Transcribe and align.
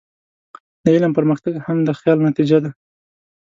د 0.83 0.85
علم 0.95 1.11
پرمختګ 1.17 1.53
هم 1.65 1.77
د 1.87 1.89
خیال 1.99 2.19
نتیجه 2.27 2.57
ده. 2.63 2.71